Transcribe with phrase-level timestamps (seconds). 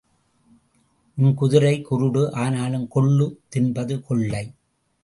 [1.17, 4.43] உன் குதிரை குருடு ஆனாலும் கொள்ளுத் தின்பது கொள்ளை.